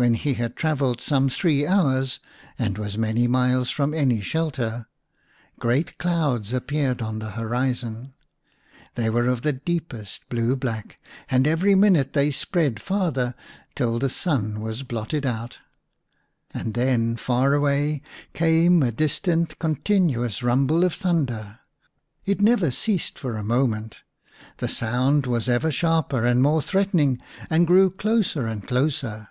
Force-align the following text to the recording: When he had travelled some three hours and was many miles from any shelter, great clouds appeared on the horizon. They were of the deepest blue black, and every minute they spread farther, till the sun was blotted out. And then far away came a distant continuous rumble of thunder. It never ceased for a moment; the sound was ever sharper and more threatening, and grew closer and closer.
When 0.00 0.14
he 0.14 0.34
had 0.34 0.54
travelled 0.54 1.00
some 1.00 1.28
three 1.28 1.66
hours 1.66 2.20
and 2.56 2.78
was 2.78 2.96
many 2.96 3.26
miles 3.26 3.68
from 3.70 3.92
any 3.92 4.20
shelter, 4.20 4.86
great 5.58 5.98
clouds 5.98 6.52
appeared 6.52 7.02
on 7.02 7.18
the 7.18 7.32
horizon. 7.32 8.14
They 8.94 9.10
were 9.10 9.26
of 9.26 9.42
the 9.42 9.52
deepest 9.52 10.28
blue 10.28 10.54
black, 10.54 10.98
and 11.28 11.48
every 11.48 11.74
minute 11.74 12.12
they 12.12 12.30
spread 12.30 12.80
farther, 12.80 13.34
till 13.74 13.98
the 13.98 14.08
sun 14.08 14.60
was 14.60 14.84
blotted 14.84 15.26
out. 15.26 15.58
And 16.54 16.74
then 16.74 17.16
far 17.16 17.52
away 17.52 18.00
came 18.32 18.84
a 18.84 18.92
distant 18.92 19.58
continuous 19.58 20.44
rumble 20.44 20.84
of 20.84 20.94
thunder. 20.94 21.58
It 22.24 22.40
never 22.40 22.70
ceased 22.70 23.18
for 23.18 23.34
a 23.36 23.42
moment; 23.42 24.02
the 24.58 24.68
sound 24.68 25.26
was 25.26 25.48
ever 25.48 25.72
sharper 25.72 26.24
and 26.24 26.40
more 26.40 26.62
threatening, 26.62 27.20
and 27.50 27.66
grew 27.66 27.90
closer 27.90 28.46
and 28.46 28.64
closer. 28.64 29.28